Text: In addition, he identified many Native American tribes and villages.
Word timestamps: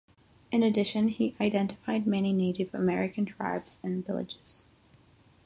In 0.49 0.63
addition, 0.63 1.09
he 1.09 1.35
identified 1.39 2.07
many 2.07 2.33
Native 2.33 2.73
American 2.73 3.23
tribes 3.23 3.79
and 3.83 4.03
villages. 4.03 4.65